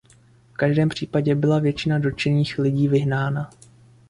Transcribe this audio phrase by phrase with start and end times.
[0.53, 3.49] V každém případě byla většina dotčených lidí vyhnána.